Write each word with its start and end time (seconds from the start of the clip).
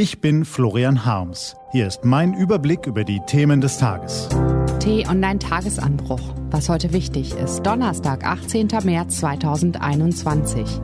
Ich 0.00 0.20
bin 0.20 0.44
Florian 0.44 1.04
Harms. 1.04 1.56
Hier 1.72 1.88
ist 1.88 2.04
mein 2.04 2.32
Überblick 2.32 2.86
über 2.86 3.02
die 3.02 3.18
Themen 3.26 3.60
des 3.60 3.78
Tages. 3.78 4.28
T-Online-Tagesanbruch. 4.78 6.20
Was 6.52 6.68
heute 6.68 6.92
wichtig 6.92 7.34
ist. 7.34 7.62
Donnerstag, 7.64 8.24
18. 8.24 8.68
März 8.84 9.18
2021. 9.18 10.80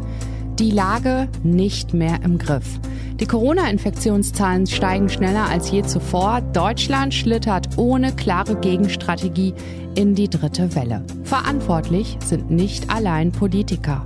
Die 0.58 0.72
Lage 0.72 1.28
nicht 1.44 1.94
mehr 1.94 2.18
im 2.24 2.38
Griff. 2.38 2.80
Die 3.20 3.26
Corona-Infektionszahlen 3.26 4.66
steigen 4.66 5.08
schneller 5.08 5.48
als 5.48 5.70
je 5.70 5.84
zuvor. 5.84 6.40
Deutschland 6.52 7.14
schlittert 7.14 7.78
ohne 7.78 8.16
klare 8.16 8.56
Gegenstrategie 8.56 9.54
in 9.94 10.16
die 10.16 10.28
dritte 10.28 10.74
Welle. 10.74 11.04
Verantwortlich 11.22 12.18
sind 12.24 12.50
nicht 12.50 12.90
allein 12.90 13.30
Politiker. 13.30 14.04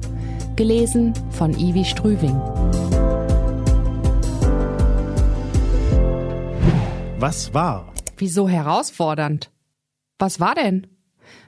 Gelesen 0.56 1.14
von 1.30 1.58
Ivi 1.58 1.86
Strüving. 1.86 2.38
Was 7.20 7.52
war? 7.52 7.92
Wieso 8.16 8.48
herausfordernd? 8.48 9.50
Was 10.20 10.38
war 10.38 10.54
denn? 10.54 10.86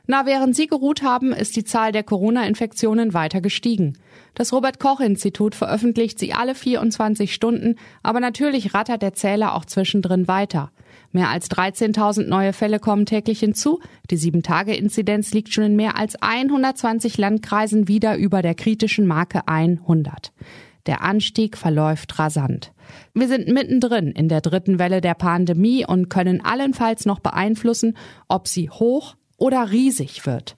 Na, 0.08 0.26
während 0.26 0.56
Sie 0.56 0.66
geruht 0.66 1.02
haben, 1.04 1.32
ist 1.32 1.54
die 1.54 1.62
Zahl 1.62 1.92
der 1.92 2.02
Corona-Infektionen 2.02 3.14
weiter 3.14 3.40
gestiegen. 3.40 3.96
Das 4.34 4.52
Robert 4.52 4.80
Koch 4.80 4.98
Institut 4.98 5.54
veröffentlicht 5.54 6.18
sie 6.18 6.32
alle 6.32 6.56
24 6.56 7.32
Stunden, 7.32 7.76
aber 8.02 8.18
natürlich 8.18 8.74
rattert 8.74 9.00
der 9.00 9.14
Zähler 9.14 9.54
auch 9.54 9.64
zwischendrin 9.64 10.26
weiter. 10.26 10.72
Mehr 11.12 11.28
als 11.28 11.48
13.000 11.48 12.26
neue 12.26 12.52
Fälle 12.52 12.80
kommen 12.80 13.06
täglich 13.06 13.38
hinzu. 13.38 13.78
Die 14.10 14.18
7-Tage-Inzidenz 14.18 15.32
liegt 15.32 15.52
schon 15.52 15.62
in 15.62 15.76
mehr 15.76 15.96
als 15.96 16.20
120 16.20 17.16
Landkreisen 17.16 17.86
wieder 17.86 18.16
über 18.16 18.42
der 18.42 18.56
kritischen 18.56 19.06
Marke 19.06 19.46
100. 19.46 20.32
Der 20.86 21.02
Anstieg 21.02 21.56
verläuft 21.56 22.18
rasant. 22.18 22.72
Wir 23.14 23.28
sind 23.28 23.48
mittendrin 23.48 24.08
in 24.08 24.28
der 24.28 24.40
dritten 24.40 24.78
Welle 24.78 25.00
der 25.00 25.14
Pandemie 25.14 25.86
und 25.86 26.08
können 26.08 26.44
allenfalls 26.44 27.06
noch 27.06 27.20
beeinflussen, 27.20 27.96
ob 28.28 28.48
sie 28.48 28.70
hoch 28.70 29.16
oder 29.36 29.70
riesig 29.70 30.26
wird. 30.26 30.56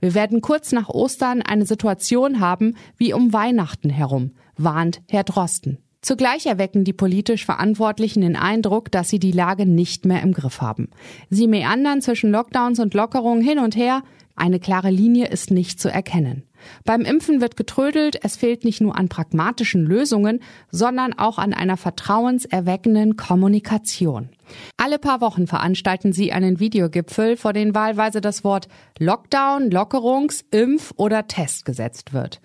Wir 0.00 0.14
werden 0.14 0.40
kurz 0.40 0.72
nach 0.72 0.88
Ostern 0.88 1.40
eine 1.40 1.66
Situation 1.66 2.40
haben 2.40 2.76
wie 2.96 3.12
um 3.14 3.32
Weihnachten 3.32 3.90
herum, 3.90 4.32
warnt 4.56 5.00
Herr 5.08 5.24
Drosten. 5.24 5.78
Zugleich 6.02 6.44
erwecken 6.44 6.84
die 6.84 6.92
politisch 6.92 7.46
Verantwortlichen 7.46 8.20
den 8.20 8.36
Eindruck, 8.36 8.92
dass 8.92 9.08
sie 9.08 9.18
die 9.18 9.32
Lage 9.32 9.64
nicht 9.64 10.04
mehr 10.04 10.20
im 10.20 10.34
Griff 10.34 10.60
haben. 10.60 10.90
Sie 11.30 11.48
meandern 11.48 12.02
zwischen 12.02 12.30
Lockdowns 12.30 12.78
und 12.78 12.92
Lockerungen 12.92 13.42
hin 13.42 13.58
und 13.58 13.74
her, 13.74 14.02
eine 14.36 14.60
klare 14.60 14.90
Linie 14.90 15.28
ist 15.28 15.50
nicht 15.50 15.80
zu 15.80 15.90
erkennen. 15.90 16.42
Beim 16.84 17.02
Impfen 17.02 17.40
wird 17.40 17.56
getrödelt, 17.56 18.18
es 18.22 18.36
fehlt 18.36 18.64
nicht 18.64 18.80
nur 18.80 18.96
an 18.96 19.08
pragmatischen 19.08 19.84
Lösungen, 19.84 20.40
sondern 20.70 21.12
auch 21.12 21.38
an 21.38 21.54
einer 21.54 21.76
vertrauenserweckenden 21.76 23.16
Kommunikation. 23.16 24.28
Alle 24.76 24.98
paar 24.98 25.20
Wochen 25.20 25.46
veranstalten 25.46 26.12
sie 26.12 26.32
einen 26.32 26.60
Videogipfel, 26.60 27.36
vor 27.36 27.52
den 27.52 27.74
wahlweise 27.74 28.20
das 28.20 28.44
Wort 28.44 28.68
Lockdown, 28.98 29.70
Lockerungs-, 29.70 30.44
Impf- 30.50 30.92
oder 30.96 31.26
Test 31.26 31.64
gesetzt 31.64 32.12
wird. 32.12 32.40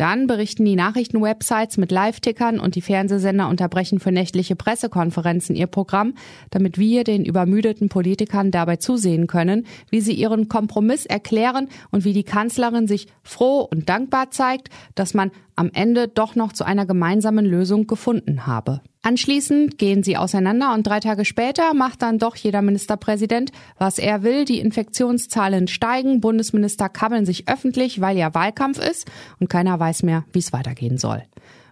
Dann 0.00 0.26
berichten 0.26 0.64
die 0.64 0.76
Nachrichtenwebsites 0.76 1.76
mit 1.76 1.92
Live-Tickern 1.92 2.58
und 2.58 2.74
die 2.74 2.80
Fernsehsender 2.80 3.50
unterbrechen 3.50 4.00
für 4.00 4.10
nächtliche 4.10 4.56
Pressekonferenzen 4.56 5.54
ihr 5.54 5.66
Programm, 5.66 6.14
damit 6.48 6.78
wir 6.78 7.04
den 7.04 7.22
übermüdeten 7.22 7.90
Politikern 7.90 8.50
dabei 8.50 8.76
zusehen 8.76 9.26
können, 9.26 9.66
wie 9.90 10.00
sie 10.00 10.14
ihren 10.14 10.48
Kompromiss 10.48 11.04
erklären 11.04 11.68
und 11.90 12.06
wie 12.06 12.14
die 12.14 12.24
Kanzlerin 12.24 12.88
sich 12.88 13.08
froh 13.22 13.60
und 13.60 13.90
dankbar 13.90 14.30
zeigt, 14.30 14.70
dass 14.94 15.12
man 15.12 15.32
am 15.60 15.70
Ende 15.74 16.08
doch 16.08 16.36
noch 16.36 16.54
zu 16.54 16.64
einer 16.64 16.86
gemeinsamen 16.86 17.44
Lösung 17.44 17.86
gefunden 17.86 18.46
habe. 18.46 18.80
Anschließend 19.02 19.76
gehen 19.76 20.02
sie 20.02 20.16
auseinander 20.16 20.72
und 20.72 20.86
drei 20.86 21.00
Tage 21.00 21.26
später 21.26 21.74
macht 21.74 22.00
dann 22.00 22.18
doch 22.18 22.34
jeder 22.34 22.62
Ministerpräsident, 22.62 23.52
was 23.76 23.98
er 23.98 24.22
will. 24.22 24.46
Die 24.46 24.58
Infektionszahlen 24.58 25.68
steigen, 25.68 26.22
Bundesminister 26.22 26.88
kabbeln 26.88 27.26
sich 27.26 27.46
öffentlich, 27.46 28.00
weil 28.00 28.16
ja 28.16 28.32
Wahlkampf 28.32 28.78
ist 28.78 29.06
und 29.38 29.50
keiner 29.50 29.78
weiß 29.78 30.02
mehr, 30.02 30.24
wie 30.32 30.38
es 30.38 30.54
weitergehen 30.54 30.96
soll. 30.96 31.24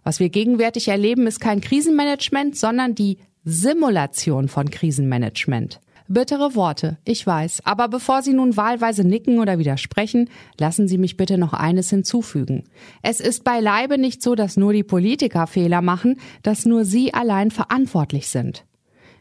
Was 0.05 0.21
wir 0.21 0.29
gegenwärtig 0.29 0.89
erleben, 0.89 1.27
ist 1.27 1.41
kein 1.41 1.63
Krisenmanagement, 1.63 2.57
sondern 2.59 2.95
die 2.95 3.17
Simulation 3.45 4.49
von 4.49 4.71
Krisenmanagement. 4.71 5.81
Bittere 6.11 6.55
Worte, 6.55 6.97
ich 7.05 7.27
weiß. 7.27 7.61
Aber 7.65 7.87
bevor 7.89 8.23
Sie 8.23 8.33
nun 8.33 8.57
wahlweise 8.57 9.07
nicken 9.07 9.41
oder 9.41 9.59
widersprechen, 9.59 10.31
lassen 10.59 10.89
Sie 10.89 10.97
mich 10.97 11.19
bitte 11.19 11.37
noch 11.37 11.53
eines 11.53 11.91
hinzufügen. 11.91 12.65
Es 13.03 13.21
ist 13.21 13.45
beileibe 13.45 13.99
nicht 13.99 14.23
so, 14.23 14.35
dass 14.35 14.57
nur 14.57 14.73
die 14.73 14.85
Politiker 14.85 15.47
Fehler 15.47 15.83
machen, 15.83 16.19
dass 16.43 16.65
nur 16.65 16.87
sie 16.87 17.13
allein 17.13 17.51
verantwortlich 17.51 18.29
sind. 18.29 18.65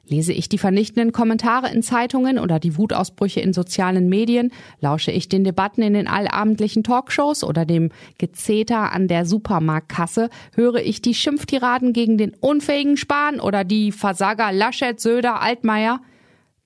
Lese 0.07 0.31
ich 0.31 0.47
die 0.47 0.57
vernichtenden 0.57 1.11
Kommentare 1.11 1.69
in 1.73 1.83
Zeitungen 1.83 2.39
oder 2.39 2.57
die 2.57 2.77
Wutausbrüche 2.77 3.41
in 3.41 3.51
sozialen 3.51 4.07
Medien? 4.07 4.53
Lausche 4.79 5.11
ich 5.11 5.27
den 5.27 5.43
Debatten 5.43 5.81
in 5.81 5.93
den 5.93 6.07
allabendlichen 6.07 6.85
Talkshows 6.85 7.43
oder 7.43 7.65
dem 7.65 7.89
Gezeter 8.17 8.93
an 8.93 9.09
der 9.09 9.25
Supermarktkasse? 9.25 10.29
Höre 10.55 10.77
ich 10.77 11.01
die 11.01 11.13
Schimpftiraden 11.13 11.91
gegen 11.91 12.17
den 12.17 12.33
unfähigen 12.39 12.95
Spahn 12.95 13.41
oder 13.41 13.65
die 13.65 13.91
Versager 13.91 14.53
Laschet, 14.53 14.97
Söder, 15.01 15.41
Altmaier? 15.41 15.99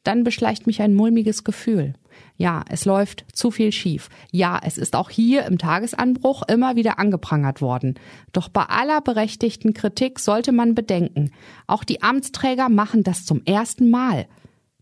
Dann 0.03 0.23
beschleicht 0.23 0.67
mich 0.67 0.81
ein 0.81 0.93
mulmiges 0.93 1.43
Gefühl. 1.43 1.93
Ja, 2.37 2.63
es 2.69 2.85
läuft 2.85 3.25
zu 3.33 3.51
viel 3.51 3.71
schief. 3.71 4.09
Ja, 4.31 4.59
es 4.63 4.77
ist 4.77 4.95
auch 4.95 5.09
hier 5.09 5.45
im 5.45 5.57
Tagesanbruch 5.57 6.43
immer 6.47 6.75
wieder 6.75 6.99
angeprangert 6.99 7.61
worden. 7.61 7.95
Doch 8.33 8.49
bei 8.49 8.63
aller 8.63 9.01
berechtigten 9.01 9.73
Kritik 9.73 10.19
sollte 10.19 10.51
man 10.51 10.75
bedenken, 10.75 11.31
auch 11.67 11.83
die 11.83 12.01
Amtsträger 12.01 12.69
machen 12.69 13.03
das 13.03 13.25
zum 13.25 13.43
ersten 13.45 13.89
Mal. 13.89 14.27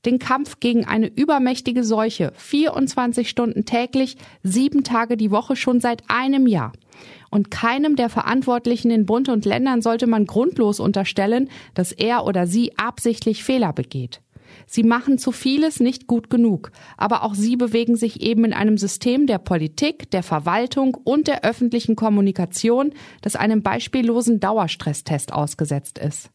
Den 0.06 0.18
Kampf 0.18 0.62
gegen 0.62 0.86
eine 0.86 1.08
übermächtige 1.08 1.84
Seuche, 1.84 2.32
24 2.38 3.30
Stunden 3.30 3.66
täglich, 3.66 4.16
sieben 4.44 4.86
Tage 4.86 5.18
die 5.18 5.32
Woche 5.32 5.58
schon 5.58 5.82
seit 5.82 6.04
einem 6.08 6.48
Jahr. 6.48 6.72
Und 7.30 7.52
keinem 7.52 7.96
der 7.98 8.10
Verantwortlichen 8.10 8.92
in 8.92 9.06
Bund 9.06 9.28
und 9.28 9.46
Ländern 9.46 9.82
sollte 9.82 10.08
man 10.08 10.26
grundlos 10.26 10.80
unterstellen, 10.80 11.50
dass 11.74 11.92
er 11.92 12.26
oder 12.26 12.48
sie 12.48 12.78
absichtlich 12.78 13.44
Fehler 13.44 13.74
begeht. 13.74 14.22
Sie 14.66 14.84
machen 14.84 15.18
zu 15.18 15.32
vieles 15.32 15.80
nicht 15.80 16.08
gut 16.08 16.30
genug, 16.30 16.72
aber 16.98 17.24
auch 17.24 17.34
sie 17.34 17.56
bewegen 17.56 17.96
sich 17.96 18.22
eben 18.22 18.46
in 18.46 18.54
einem 18.54 18.78
System 18.78 19.28
der 19.28 19.38
Politik, 19.38 20.10
der 20.12 20.24
Verwaltung 20.24 20.96
und 20.96 21.28
der 21.28 21.44
öffentlichen 21.44 21.96
Kommunikation, 21.96 22.94
das 23.22 23.36
einem 23.36 23.62
beispiellosen 23.62 24.40
Dauerstresstest 24.40 25.34
ausgesetzt 25.34 25.98
ist. 25.98 26.32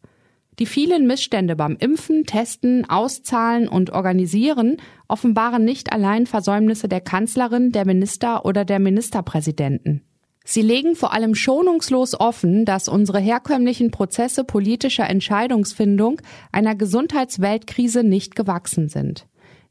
Die 0.59 0.67
vielen 0.67 1.07
Missstände 1.07 1.57
beim 1.57 1.77
Impfen, 1.77 2.25
Testen, 2.25 2.89
Auszahlen 2.89 3.67
und 3.67 3.91
Organisieren 3.91 4.77
offenbaren 5.09 5.65
nicht 5.65 5.93
allein 5.93 6.27
Versäumnisse 6.27 6.89
der 6.89 7.01
Kanzlerin, 7.01 7.73
der 7.73 7.85
Minister 7.85 8.45
oder 8.45 8.65
der 8.65 8.79
Ministerpräsidenten. 8.79 10.03
Sie 10.47 10.61
legen 10.61 10.95
vor 10.95 11.15
allem 11.15 11.35
schonungslos 11.35 12.19
offen, 12.19 12.67
dass 12.67 12.89
unsere 12.89 13.19
herkömmlichen 13.19 13.91
Prozesse 13.91 14.45
politischer 14.45 15.09
Entscheidungsfindung 15.09 16.21
einer 16.53 16.75
Gesundheitsweltkrise 16.75 18.05
nicht 18.05 18.37
gewachsen 18.37 18.91
sind. 18.91 19.27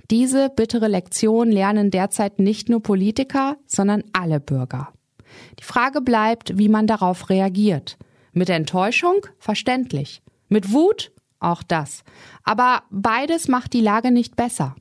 Diese 0.10 0.50
bittere 0.50 0.88
Lektion 0.88 1.52
lernen 1.52 1.92
derzeit 1.92 2.40
nicht 2.40 2.70
nur 2.70 2.82
Politiker, 2.82 3.58
sondern 3.68 4.04
alle 4.14 4.40
Bürger. 4.40 4.90
Die 5.60 5.64
Frage 5.64 6.02
bleibt, 6.02 6.58
wie 6.58 6.70
man 6.70 6.88
darauf 6.88 7.30
reagiert. 7.30 7.98
Mit 8.32 8.50
Enttäuschung? 8.50 9.26
Verständlich. 9.38 10.22
Mit 10.50 10.74
Wut? 10.74 11.12
Auch 11.40 11.62
das. 11.62 12.04
Aber 12.44 12.84
beides 12.90 13.48
macht 13.48 13.74
die 13.74 13.82
Lage 13.82 14.12
nicht 14.12 14.36
besser. 14.36 14.76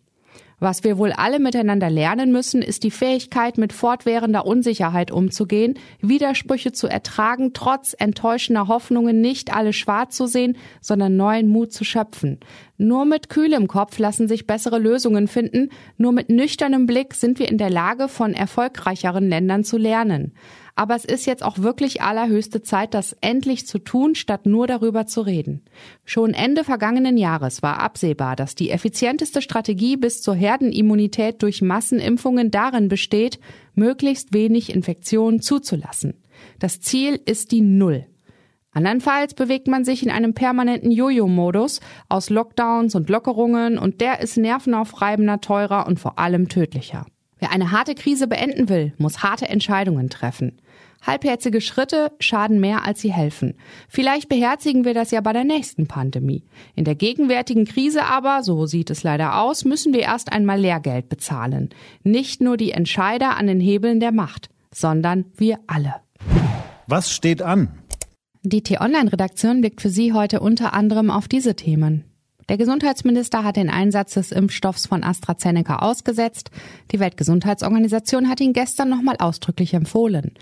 Was 0.63 0.85
wir 0.85 0.97
wohl 0.97 1.11
alle 1.11 1.41
miteinander 1.41 1.91
lernen 1.91 2.31
müssen, 2.31 2.63
ist 2.63 2.85
die 2.85 2.93
Fähigkeit, 2.93 3.59
mit 3.59 3.73
fortwährender 3.73 4.47
Unsicherheit 4.47 5.11
umzugehen, 5.11 5.75
Widersprüche 6.01 6.71
zu 6.71 6.87
ertragen, 6.87 7.53
trotz 7.53 7.97
enttäuschender 7.99 8.69
Hoffnungen 8.69 9.21
nicht 9.21 9.53
alle 9.53 9.73
schwarz 9.73 10.17
zu 10.17 10.29
sehen, 10.29 10.57
sondern 10.81 11.17
neuen 11.17 11.49
Mut 11.49 11.73
zu 11.73 11.83
schöpfen. 11.83 12.39
Nur 12.79 13.05
mit 13.07 13.29
kühlem 13.29 13.67
Kopf 13.67 13.99
lassen 13.99 14.29
sich 14.29 14.47
bessere 14.47 14.79
Lösungen 14.79 15.27
finden, 15.27 15.71
nur 15.97 16.13
mit 16.13 16.29
nüchternem 16.29 16.87
Blick 16.87 17.15
sind 17.15 17.41
wir 17.41 17.49
in 17.49 17.59
der 17.59 17.71
Lage, 17.71 18.07
von 18.07 18.33
erfolgreicheren 18.33 19.29
Ländern 19.29 19.65
zu 19.65 19.79
lernen. 19.79 20.33
Aber 20.75 20.97
es 20.97 21.05
ist 21.05 21.27
jetzt 21.27 21.43
auch 21.43 21.59
wirklich 21.59 22.01
allerhöchste 22.01 22.63
Zeit, 22.63 22.95
das 22.95 23.15
endlich 23.21 23.67
zu 23.67 23.79
tun, 23.79 24.15
statt 24.15 24.47
nur 24.47 24.67
darüber 24.67 25.07
zu 25.07 25.21
reden. 25.21 25.65
Schon 26.05 26.33
Ende 26.33 26.65
vergangenen 26.65 27.19
Jahres 27.19 27.63
war 27.63 27.81
absehbar, 27.81 28.37
dass 28.37 28.55
die 28.55 28.71
effizienteste 28.71 29.43
Strategie 29.43 29.97
bis 29.97 30.23
zur 30.23 30.35
Herdenimmunität 30.35 31.43
durch 31.43 31.61
Massenimpfungen 31.61 32.51
darin 32.51 32.89
besteht, 32.89 33.39
möglichst 33.75 34.33
wenig 34.33 34.75
Infektionen 34.75 35.43
zuzulassen. 35.43 36.15
Das 36.59 36.81
Ziel 36.81 37.21
ist 37.25 37.53
die 37.53 37.61
Null. 37.61 38.07
Andernfalls 38.75 39.35
bewegt 39.35 39.69
man 39.69 39.85
sich 39.85 40.03
in 40.03 40.11
einem 40.11 40.33
permanenten 40.33 40.91
Jojo-Modus 40.91 41.81
aus 42.09 42.31
Lockdowns 42.31 42.95
und 42.95 43.11
Lockerungen 43.11 43.77
und 43.77 44.01
der 44.01 44.21
ist 44.21 44.39
nervenaufreibender, 44.39 45.43
teurer 45.43 45.87
und 45.87 46.01
vor 46.01 46.19
allem 46.19 46.49
tödlicher. 46.49 47.05
Wer 47.43 47.51
eine 47.51 47.73
harte 47.73 47.97
Krise 47.97 48.29
beenden 48.29 48.69
will, 48.69 48.93
muss 48.99 49.25
harte 49.25 49.49
Entscheidungen 49.49 50.09
treffen. 50.09 50.61
Halbherzige 51.05 51.61
Schritte 51.61 52.13
schaden 52.21 52.61
mehr, 52.61 52.85
als 52.85 53.01
sie 53.01 53.13
helfen. 53.13 53.55
Vielleicht 53.89 54.29
beherzigen 54.29 54.85
wir 54.85 54.95
das 54.95 55.11
ja 55.11 55.21
bei 55.21 55.33
der 55.33 55.43
nächsten 55.43 55.89
Pandemie. 55.89 56.45
In 56.77 56.85
der 56.85 56.95
gegenwärtigen 56.95 57.65
Krise 57.65 58.05
aber, 58.05 58.45
so 58.45 58.67
sieht 58.67 58.91
es 58.91 59.03
leider 59.03 59.41
aus, 59.41 59.65
müssen 59.65 59.93
wir 59.93 60.03
erst 60.03 60.33
einmal 60.33 60.61
Lehrgeld 60.61 61.09
bezahlen. 61.09 61.71
Nicht 62.05 62.41
nur 62.41 62.57
die 62.57 62.71
Entscheider 62.71 63.37
an 63.37 63.49
den 63.49 63.59
Hebeln 63.59 63.99
der 63.99 64.13
Macht, 64.13 64.49
sondern 64.73 65.25
wir 65.37 65.59
alle. 65.67 65.97
Was 66.87 67.11
steht 67.11 67.43
an? 67.43 67.77
Die 68.45 68.63
T-Online-Redaktion 68.63 69.63
blickt 69.63 69.81
für 69.81 69.91
Sie 69.91 70.13
heute 70.13 70.39
unter 70.39 70.75
anderem 70.75 71.11
auf 71.11 71.27
diese 71.27 71.57
Themen. 71.57 72.05
Der 72.53 72.59
Gesundheitsminister 72.59 73.45
hat 73.45 73.57
den 73.57 73.71
Einsatz 73.71 74.13
des 74.13 74.31
Impfstoffs 74.31 74.85
von 74.85 75.05
AstraZeneca 75.05 75.77
ausgesetzt. 75.77 76.51
Die 76.91 77.01
Weltgesundheitsorganisation 77.01 78.29
hat 78.29 78.43
ihn 78.43 78.53
gestern 78.53 78.91
nochmal 78.91 79.17
ausdrücklich 79.21 79.73
empfohlen. 79.73 80.33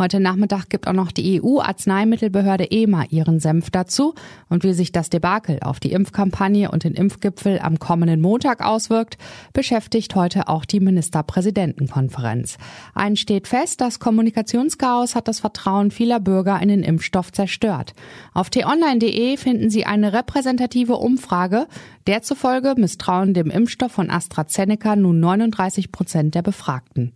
Heute 0.00 0.18
Nachmittag 0.18 0.70
gibt 0.70 0.88
auch 0.88 0.94
noch 0.94 1.12
die 1.12 1.42
EU-Arzneimittelbehörde 1.42 2.70
EMA 2.70 3.04
ihren 3.10 3.38
Senf 3.38 3.70
dazu. 3.70 4.14
Und 4.48 4.64
wie 4.64 4.72
sich 4.72 4.92
das 4.92 5.10
Debakel 5.10 5.58
auf 5.60 5.78
die 5.78 5.92
Impfkampagne 5.92 6.70
und 6.70 6.84
den 6.84 6.94
Impfgipfel 6.94 7.60
am 7.60 7.78
kommenden 7.78 8.22
Montag 8.22 8.64
auswirkt, 8.64 9.18
beschäftigt 9.52 10.14
heute 10.14 10.48
auch 10.48 10.64
die 10.64 10.80
Ministerpräsidentenkonferenz. 10.80 12.56
Einen 12.94 13.16
steht 13.16 13.46
fest, 13.46 13.82
das 13.82 14.00
Kommunikationschaos 14.00 15.14
hat 15.14 15.28
das 15.28 15.40
Vertrauen 15.40 15.90
vieler 15.90 16.18
Bürger 16.18 16.58
in 16.62 16.70
den 16.70 16.82
Impfstoff 16.82 17.30
zerstört. 17.30 17.92
Auf 18.32 18.48
t-online.de 18.48 19.36
finden 19.36 19.68
Sie 19.68 19.84
eine 19.84 20.14
repräsentative 20.14 20.96
Umfrage, 20.96 21.59
der 22.06 22.22
zufolge 22.22 22.74
misstrauen 22.76 23.34
dem 23.34 23.50
Impfstoff 23.50 23.92
von 23.92 24.10
AstraZeneca 24.10 24.96
nun 24.96 25.20
39 25.20 25.92
Prozent 25.92 26.34
der 26.34 26.42
Befragten. 26.42 27.12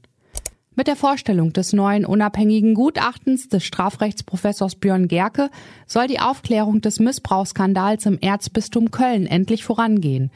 Mit 0.77 0.89
der 0.89 0.97
Vorstellung 0.97 1.53
des 1.53 1.73
neuen 1.73 2.05
unabhängigen 2.05 2.75
Gutachtens 2.75 3.49
des 3.49 3.63
Strafrechtsprofessors 3.63 4.75
Björn 4.75 5.07
Gerke 5.07 5.51
soll 5.87 6.09
die 6.09 6.19
Aufklärung 6.19 6.81
des 6.81 6.99
Missbrauchsskandals 6.99 8.07
im 8.07 8.19
Erzbistum 8.19 8.91
Köln 8.91 9.27
endlich 9.27 9.65
vorangehen. 9.65 10.33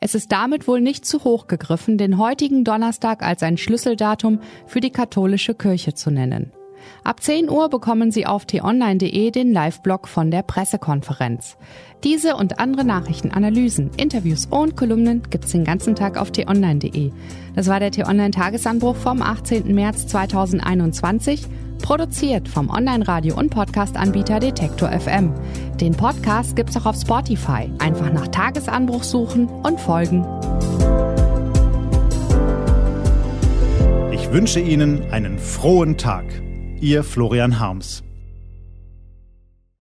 Es 0.00 0.14
ist 0.14 0.32
damit 0.32 0.66
wohl 0.66 0.80
nicht 0.80 1.04
zu 1.04 1.24
hoch 1.24 1.46
gegriffen, 1.46 1.98
den 1.98 2.16
heutigen 2.16 2.64
Donnerstag 2.64 3.22
als 3.22 3.42
ein 3.42 3.58
Schlüsseldatum 3.58 4.40
für 4.66 4.80
die 4.80 4.90
katholische 4.90 5.54
Kirche 5.54 5.92
zu 5.92 6.10
nennen. 6.10 6.52
Ab 7.04 7.22
10 7.22 7.50
Uhr 7.50 7.68
bekommen 7.68 8.10
Sie 8.10 8.26
auf 8.26 8.46
t-online.de 8.46 9.30
den 9.30 9.52
Live-Blog 9.52 10.08
von 10.08 10.30
der 10.30 10.42
Pressekonferenz. 10.42 11.56
Diese 12.04 12.36
und 12.36 12.58
andere 12.58 12.84
Nachrichten, 12.84 13.30
Analysen, 13.30 13.90
Interviews 13.96 14.46
und 14.46 14.76
Kolumnen 14.76 15.22
gibt's 15.30 15.52
den 15.52 15.64
ganzen 15.64 15.94
Tag 15.94 16.16
auf 16.16 16.30
t-online.de. 16.30 17.12
Das 17.54 17.68
war 17.68 17.80
der 17.80 17.90
t-online-Tagesanbruch 17.90 18.96
vom 18.96 19.22
18. 19.22 19.74
März 19.74 20.08
2021, 20.08 21.46
produziert 21.80 22.48
vom 22.48 22.70
Online-Radio- 22.70 23.36
und 23.36 23.50
Podcast-Anbieter 23.50 24.40
Detektor 24.40 24.90
FM. 24.90 25.32
Den 25.80 25.92
Podcast 25.92 26.56
gibt's 26.56 26.76
auch 26.76 26.86
auf 26.86 26.96
Spotify. 26.96 27.70
Einfach 27.78 28.12
nach 28.12 28.28
Tagesanbruch 28.28 29.02
suchen 29.02 29.48
und 29.48 29.80
folgen. 29.80 30.26
Ich 34.12 34.32
wünsche 34.32 34.60
Ihnen 34.60 35.10
einen 35.10 35.38
frohen 35.38 35.98
Tag. 35.98 36.24
Ihr 36.82 37.04
Florian 37.04 37.60
Harms. 37.60 38.02